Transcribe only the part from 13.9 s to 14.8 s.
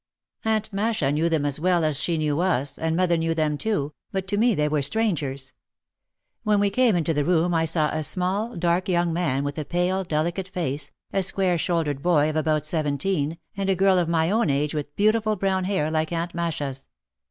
of my own age